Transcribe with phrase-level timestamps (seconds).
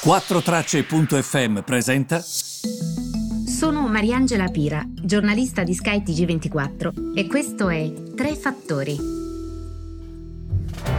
[0.00, 2.20] 4Tracce.fm presenta.
[2.20, 8.96] Sono Mariangela Pira, giornalista di Sky TG24 e questo è Tre Fattori.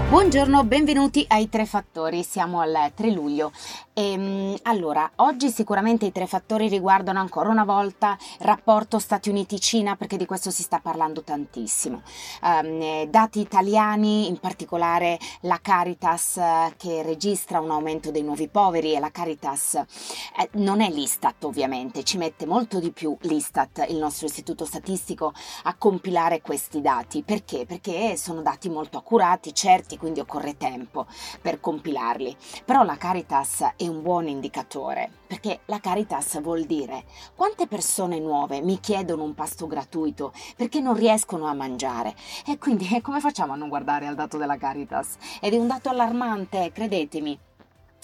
[0.10, 3.54] Buongiorno, benvenuti ai Tre Fattori, siamo al 3 luglio.
[4.00, 9.98] Ehm, allora, oggi sicuramente i tre fattori riguardano ancora una volta il rapporto Stati Uniti-Cina
[9.98, 12.02] perché di questo si sta parlando tantissimo.
[12.42, 18.94] Um, dati italiani, in particolare la Caritas eh, che registra un aumento dei nuovi poveri
[18.94, 23.98] e la Caritas eh, non è l'Istat ovviamente, ci mette molto di più l'Istat, il
[23.98, 27.22] nostro istituto statistico, a compilare questi dati.
[27.22, 27.66] Perché?
[27.66, 31.06] Perché sono dati molto accurati, certi quindi occorre tempo
[31.42, 32.38] per compilarli.
[32.64, 37.04] Però la Caritas è un buon indicatore, perché la Caritas vuol dire
[37.36, 42.16] quante persone nuove mi chiedono un pasto gratuito perché non riescono a mangiare.
[42.46, 45.18] E quindi come facciamo a non guardare al dato della Caritas?
[45.42, 47.38] Ed è un dato allarmante, credetemi.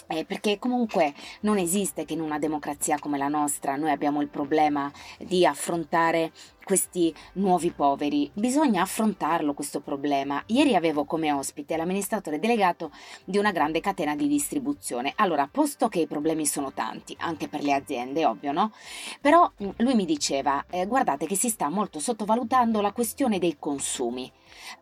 [0.08, 4.28] Eh, perché comunque non esiste che in una democrazia come la nostra noi abbiamo il
[4.28, 6.32] problema di affrontare
[6.66, 8.30] questi nuovi poveri.
[8.34, 10.42] Bisogna affrontarlo questo problema.
[10.48, 12.92] Ieri avevo come ospite l'amministratore delegato
[13.24, 15.14] di una grande catena di distribuzione.
[15.18, 18.72] Allora, posto che i problemi sono tanti, anche per le aziende, ovvio, no?
[19.22, 23.58] Però mm, lui mi diceva, eh, guardate che si sta molto sottovalutando la questione dei
[23.60, 24.30] consumi.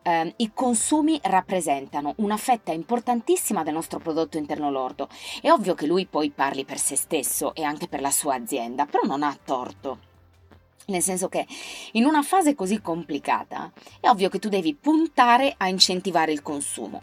[0.03, 5.09] Eh, I consumi rappresentano una fetta importantissima del nostro prodotto interno lordo.
[5.41, 8.85] È ovvio che lui poi parli per se stesso e anche per la sua azienda,
[8.85, 10.11] però non ha torto.
[10.87, 11.47] Nel senso che
[11.93, 17.01] in una fase così complicata è ovvio che tu devi puntare a incentivare il consumo.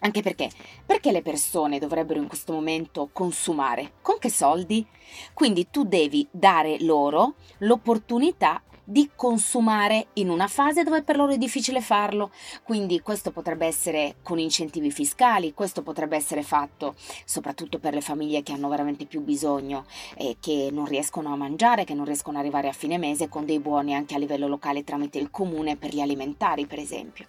[0.00, 0.48] Anche perché?
[0.86, 3.94] Perché le persone dovrebbero in questo momento consumare?
[4.00, 4.86] Con che soldi?
[5.34, 11.36] Quindi tu devi dare loro l'opportunità di consumare in una fase dove per loro è
[11.36, 12.30] difficile farlo.
[12.62, 16.94] Quindi questo potrebbe essere con incentivi fiscali, questo potrebbe essere fatto
[17.26, 19.84] soprattutto per le famiglie che hanno veramente più bisogno
[20.16, 23.44] e che non riescono a mangiare, che non riescono ad arrivare a fine mese con
[23.44, 27.26] dei buoni anche a livello locale tramite il comune per gli alimentari, per esempio.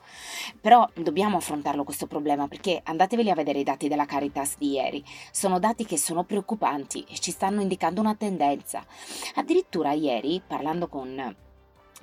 [0.61, 5.03] Però dobbiamo affrontarlo questo problema perché andateveli a vedere i dati della Caritas di ieri.
[5.31, 8.81] Sono dati che sono preoccupanti e ci stanno indicando una tendenza.
[9.35, 11.47] Addirittura ieri, parlando con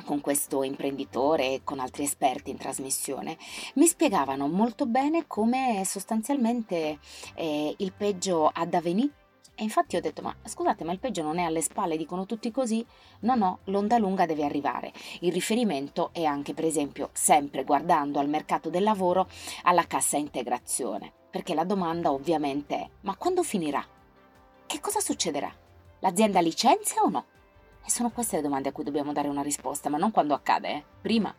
[0.05, 3.37] con questo imprenditore e con altri esperti in trasmissione,
[3.75, 6.99] mi spiegavano molto bene come sostanzialmente
[7.35, 9.25] eh, il peggio ha da venire.
[9.59, 12.51] E infatti ho detto, ma scusate, ma il peggio non è alle spalle, dicono tutti
[12.51, 12.85] così?
[13.21, 14.93] No, no, l'onda lunga deve arrivare.
[15.21, 19.29] Il riferimento è anche, per esempio, sempre guardando al mercato del lavoro,
[19.63, 21.11] alla cassa integrazione.
[21.31, 23.83] Perché la domanda ovviamente è, ma quando finirà?
[24.67, 25.51] Che cosa succederà?
[26.01, 27.25] L'azienda licenzia o no?
[27.87, 30.69] E sono queste le domande a cui dobbiamo dare una risposta, ma non quando accade,
[30.69, 30.85] eh?
[31.01, 31.33] prima.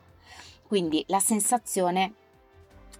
[0.65, 2.13] Quindi la sensazione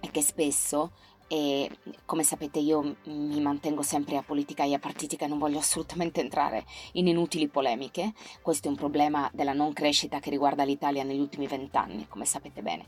[0.00, 0.92] è che spesso
[1.28, 1.70] e
[2.06, 6.20] come sapete io mi mantengo sempre a politica e a partitica e non voglio assolutamente
[6.20, 8.14] entrare in inutili polemiche.
[8.40, 12.62] Questo è un problema della non crescita che riguarda l'Italia negli ultimi vent'anni, come sapete
[12.62, 12.86] bene.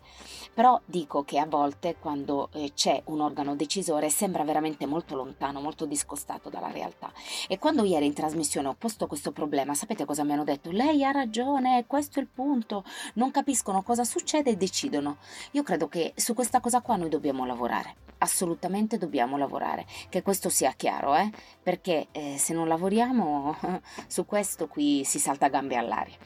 [0.54, 5.60] Però dico che a volte quando eh, c'è un organo decisore sembra veramente molto lontano,
[5.60, 7.12] molto discostato dalla realtà.
[7.46, 10.70] E quando ieri in trasmissione ho posto questo problema, sapete cosa mi hanno detto?
[10.70, 12.84] Lei ha ragione, questo è il punto,
[13.14, 15.18] non capiscono cosa succede e decidono.
[15.52, 20.48] Io credo che su questa cosa qua noi dobbiamo lavorare assolutamente dobbiamo lavorare, che questo
[20.48, 21.30] sia chiaro, eh?
[21.62, 23.56] perché eh, se non lavoriamo
[24.06, 26.16] su questo qui si salta gambe all'aria.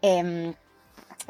[0.00, 0.56] E, ehm,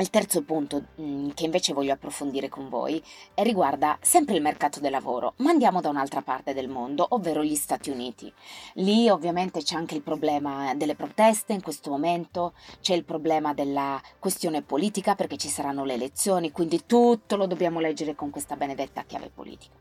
[0.02, 3.02] il terzo punto mm, che invece voglio approfondire con voi
[3.34, 7.54] riguarda sempre il mercato del lavoro, ma andiamo da un'altra parte del mondo, ovvero gli
[7.54, 8.32] Stati Uniti.
[8.74, 14.00] Lì ovviamente c'è anche il problema delle proteste in questo momento, c'è il problema della
[14.18, 19.04] questione politica perché ci saranno le elezioni, quindi tutto lo dobbiamo leggere con questa benedetta
[19.04, 19.76] chiave politica.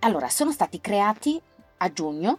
[0.00, 1.40] Allora, sono stati creati
[1.78, 2.38] a giugno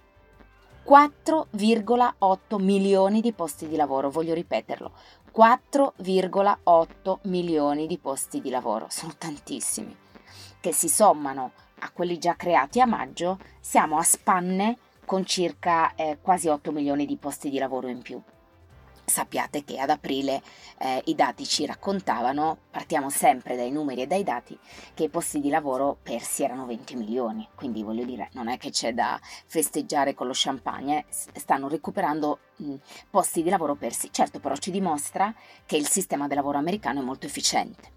[0.87, 4.93] 4,8 milioni di posti di lavoro, voglio ripeterlo,
[5.35, 9.93] 4,8 milioni di posti di lavoro, sono tantissimi,
[10.61, 16.19] che si sommano a quelli già creati a maggio, siamo a spanne con circa eh,
[16.21, 18.21] quasi 8 milioni di posti di lavoro in più
[19.09, 20.41] sappiate che ad aprile
[20.79, 24.57] eh, i dati ci raccontavano, partiamo sempre dai numeri e dai dati,
[24.93, 28.69] che i posti di lavoro persi erano 20 milioni, quindi voglio dire non è che
[28.69, 32.75] c'è da festeggiare con lo champagne, stanno recuperando mh,
[33.09, 35.33] posti di lavoro persi, certo però ci dimostra
[35.65, 37.95] che il sistema del lavoro americano è molto efficiente.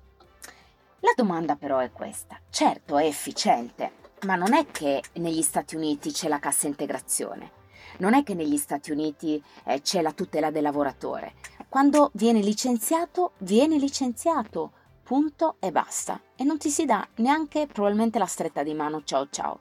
[1.00, 3.92] La domanda però è questa, certo è efficiente,
[4.26, 7.58] ma non è che negli Stati Uniti c'è la cassa integrazione
[7.98, 11.34] non è che negli Stati Uniti eh, c'è la tutela del lavoratore.
[11.68, 14.72] Quando viene licenziato, viene licenziato.
[15.10, 16.20] punto e basta.
[16.36, 19.60] E non ti si dà neanche probabilmente la stretta di mano ciao ciao.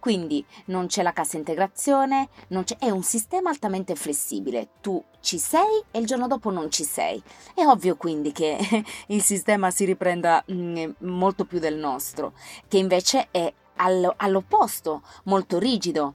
[0.00, 2.28] Quindi non c'è la cassa integrazione,
[2.78, 4.70] è un sistema altamente flessibile.
[4.80, 7.22] Tu ci sei e il giorno dopo non ci sei.
[7.54, 8.58] È ovvio quindi che
[9.08, 12.32] il sistema si riprenda mm, molto più del nostro,
[12.66, 16.14] che invece è all'opposto, molto rigido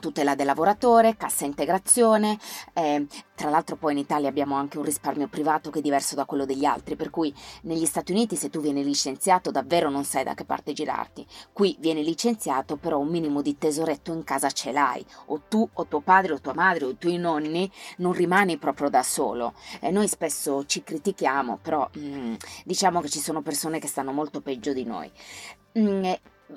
[0.00, 2.38] tutela del lavoratore, cassa integrazione,
[2.72, 6.24] eh, tra l'altro poi in Italia abbiamo anche un risparmio privato che è diverso da
[6.24, 10.24] quello degli altri, per cui negli Stati Uniti se tu vieni licenziato davvero non sai
[10.24, 14.72] da che parte girarti, qui vieni licenziato però un minimo di tesoretto in casa ce
[14.72, 18.58] l'hai, o tu o tuo padre o tua madre o i tuoi nonni non rimani
[18.58, 22.34] proprio da solo, eh, noi spesso ci critichiamo però mm,
[22.64, 25.10] diciamo che ci sono persone che stanno molto peggio di noi.
[25.78, 26.04] Mm,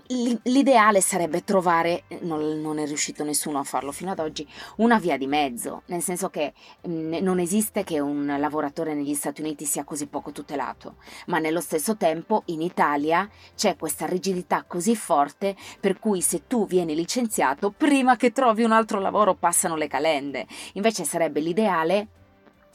[0.08, 4.48] L'ideale sarebbe trovare, non, non, è riuscito nessuno a farlo fino ad oggi,
[4.78, 9.42] una via di mezzo, nel senso che mh, non esiste che un lavoratore negli Stati
[9.42, 10.96] Uniti sia così poco tutelato,
[11.28, 16.66] ma nello stesso tempo in Italia c'è questa rigidità così forte per cui se tu
[16.66, 20.46] vieni licenziato, prima che trovi un altro lavoro passano le calende.
[20.74, 22.08] Invece sarebbe l'ideale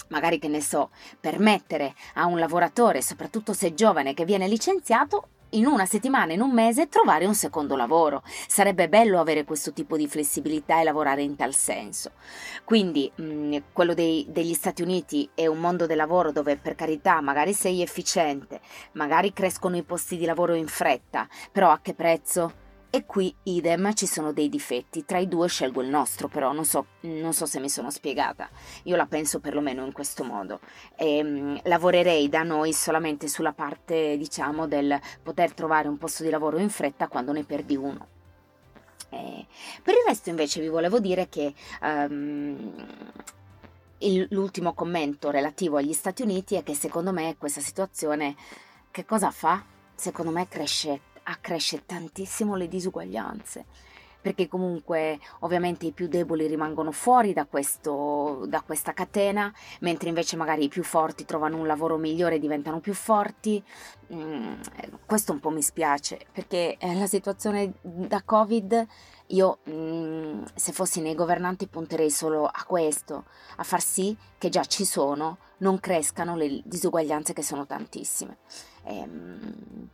[0.09, 0.91] magari che ne so,
[1.21, 6.53] permettere a un lavoratore, soprattutto se giovane, che viene licenziato, in una settimana, in un
[6.53, 8.23] mese, trovare un secondo lavoro.
[8.47, 12.13] Sarebbe bello avere questo tipo di flessibilità e lavorare in tal senso.
[12.65, 16.75] Quindi mh, mm, quello dei, degli Stati Uniti è un mondo del lavoro dove per
[16.75, 18.61] carità magari sei efficiente,
[18.93, 22.69] magari crescono i posti di lavoro in fretta, però a che prezzo?
[22.93, 26.65] E qui idem ci sono dei difetti, tra i due scelgo il nostro però, non
[26.65, 28.51] so, non so se mi sono spiegata,
[28.83, 30.59] io la penso perlomeno in questo modo.
[30.97, 36.31] E, ehm, lavorerei da noi solamente sulla parte diciamo del poter trovare un posto di
[36.31, 38.09] lavoro in fretta quando ne perdi uno.
[39.09, 39.47] E,
[39.85, 42.75] per il resto invece vi volevo dire che um,
[43.99, 48.35] il, l'ultimo commento relativo agli Stati Uniti è che secondo me questa situazione
[48.91, 49.63] che cosa fa?
[49.95, 53.65] Secondo me cresce accresce tantissimo le disuguaglianze
[54.21, 60.37] perché comunque ovviamente i più deboli rimangono fuori da, questo, da, questa catena, mentre invece
[60.37, 63.63] magari i più forti trovano un lavoro migliore e diventano più forti.
[64.13, 64.61] Mm,
[65.07, 68.87] questo un po' mi spiace, perché eh, la situazione da Covid,
[69.29, 73.25] io mm, se fossi nei governanti punterei solo a questo,
[73.57, 78.39] a far sì che già ci sono, non crescano le disuguaglianze che sono tantissime.
[78.85, 79.89] Ehm,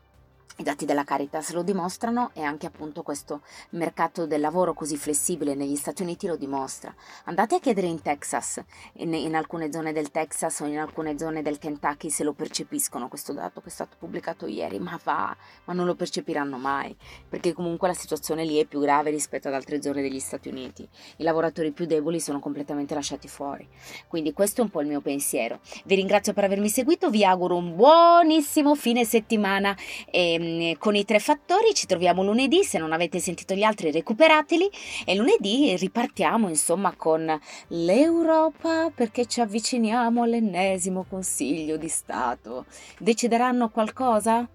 [0.58, 5.54] i dati della Caritas lo dimostrano e anche appunto questo mercato del lavoro così flessibile
[5.54, 6.94] negli Stati Uniti lo dimostra.
[7.24, 8.62] Andate a chiedere in Texas,
[8.94, 13.08] in, in, alcune zone del Texas o in alcune zone del Kentucky se lo percepiscono
[13.08, 16.96] questo dato che è stato pubblicato ieri, ma va, ma non lo percepiranno mai,
[17.28, 20.88] perché comunque la situazione lì è più grave rispetto ad altre zone degli Stati Uniti.
[21.16, 23.68] I lavoratori più deboli sono completamente lasciati fuori.
[24.08, 25.60] Quindi questo è un po' il mio pensiero.
[25.84, 29.76] Vi ringrazio per avermi seguito, vi auguro un buonissimo fine settimana.
[30.10, 33.90] E, Ehm, con i tre fattori ci troviamo lunedì, se non avete sentito gli altri
[33.90, 34.70] recuperateli
[35.04, 37.38] e lunedì ripartiamo insomma con
[37.68, 42.66] l'Europa perché ci avviciniamo all'ennesimo Consiglio di Stato.
[42.98, 44.48] Decideranno qualcosa?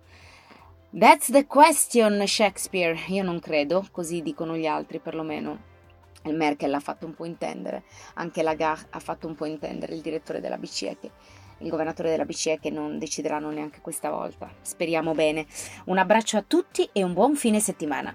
[0.97, 2.97] That's the question, Shakespeare.
[3.07, 5.69] Io non credo, così dicono gli altri perlomeno.
[6.23, 7.83] Il Merkel l'ha fatto un po' intendere,
[8.15, 11.11] anche Lagarde ha fatto un po' intendere, il direttore della BCE, che
[11.61, 14.49] il governatore della BCE che non decideranno neanche questa volta.
[14.61, 15.45] Speriamo bene.
[15.85, 18.13] Un abbraccio a tutti e un buon fine settimana.